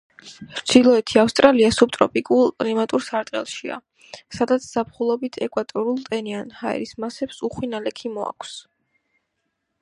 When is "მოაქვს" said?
8.17-8.57